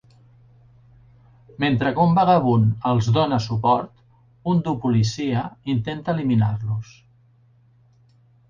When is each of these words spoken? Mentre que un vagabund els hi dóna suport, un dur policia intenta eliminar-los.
Mentre 1.63 1.91
que 1.99 2.05
un 2.05 2.15
vagabund 2.19 2.87
els 2.91 3.09
hi 3.11 3.13
dóna 3.17 3.39
suport, 3.49 3.93
un 4.55 4.65
dur 4.69 4.75
policia 4.87 5.45
intenta 5.75 6.17
eliminar-los. 6.19 6.91